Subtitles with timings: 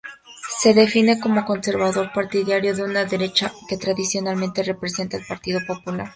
[0.59, 6.09] Se define como conservador, partidario de una derecha que tradicionalmente representaba el Partido Popular.